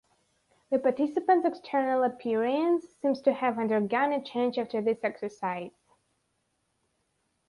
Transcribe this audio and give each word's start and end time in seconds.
The 0.71 0.79
participants 0.79 1.45
external 1.45 2.01
appearance 2.03 2.87
seems 3.03 3.21
to 3.21 3.33
have 3.33 3.59
undergone 3.59 4.11
a 4.13 4.19
change 4.23 4.57
after 4.57 4.81
this 4.81 5.03
exercise. 5.03 5.83